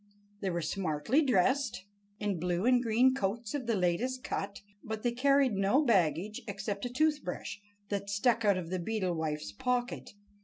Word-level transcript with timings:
They 0.39 0.49
were 0.49 0.63
smartly 0.63 1.21
dressed 1.21 1.85
in 2.17 2.39
blue 2.39 2.65
and 2.65 2.81
green 2.81 3.13
coats 3.13 3.53
of 3.53 3.67
the 3.67 3.75
latest 3.75 4.23
cut, 4.23 4.63
but 4.83 5.03
they 5.03 5.11
carried 5.11 5.53
no 5.53 5.85
baggage 5.85 6.41
except 6.47 6.85
a 6.87 6.89
tooth 6.89 7.23
brush, 7.23 7.61
that 7.89 8.09
stuck 8.09 8.43
out 8.43 8.57
of 8.57 8.71
the 8.71 8.79
Beetle's 8.79 9.15
wife's 9.19 9.51
pocket. 9.51 10.15